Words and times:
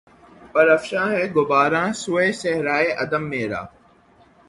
پرافشاں 0.53 1.07
ہے 1.13 1.23
غبار 1.35 1.71
آں 1.81 1.89
سوئے 2.01 2.27
صحرائے 2.41 2.89
عدم 3.01 3.23
میرا 3.31 3.61